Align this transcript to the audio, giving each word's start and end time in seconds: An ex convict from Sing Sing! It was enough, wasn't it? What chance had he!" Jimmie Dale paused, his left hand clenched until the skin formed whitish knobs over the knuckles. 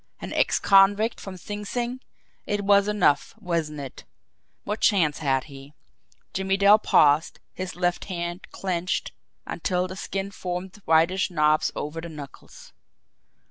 An 0.19 0.33
ex 0.33 0.57
convict 0.59 1.19
from 1.19 1.37
Sing 1.37 1.63
Sing! 1.63 1.99
It 2.47 2.65
was 2.65 2.87
enough, 2.87 3.35
wasn't 3.37 3.81
it? 3.81 4.03
What 4.63 4.79
chance 4.81 5.19
had 5.19 5.43
he!" 5.43 5.75
Jimmie 6.33 6.57
Dale 6.57 6.79
paused, 6.79 7.39
his 7.53 7.75
left 7.75 8.05
hand 8.05 8.47
clenched 8.49 9.11
until 9.45 9.87
the 9.87 9.95
skin 9.95 10.31
formed 10.31 10.77
whitish 10.85 11.29
knobs 11.29 11.71
over 11.75 12.01
the 12.01 12.09
knuckles. 12.09 12.73